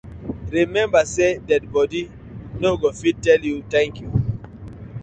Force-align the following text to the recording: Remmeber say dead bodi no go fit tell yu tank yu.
Remmeber 0.51 1.03
say 1.05 1.37
dead 1.47 1.71
bodi 1.71 2.03
no 2.61 2.75
go 2.81 2.89
fit 2.99 3.17
tell 3.25 3.41
yu 3.49 3.57
tank 3.71 3.93
yu. 4.01 4.09